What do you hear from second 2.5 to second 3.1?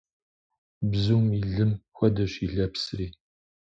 лэпсри.